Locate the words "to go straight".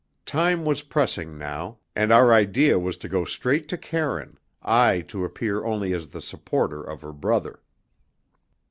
2.97-3.67